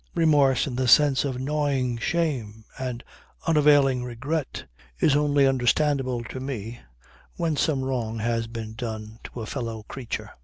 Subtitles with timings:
[0.15, 3.03] Remorse in the sense of gnawing shame and
[3.45, 4.65] unavailing regret
[4.99, 6.79] is only understandable to me
[7.35, 10.31] when some wrong had been done to a fellow creature.